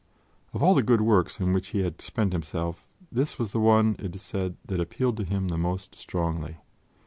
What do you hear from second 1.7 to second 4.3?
had spent himself, this was the one, it is